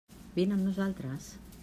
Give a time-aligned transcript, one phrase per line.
[0.37, 1.31] Vine amb nosaltres.